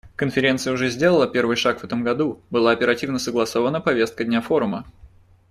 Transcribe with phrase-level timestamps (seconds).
[0.15, 4.83] Конференция уже сделала первый шаг в этом году: была оперативно согласована повестка дня форума.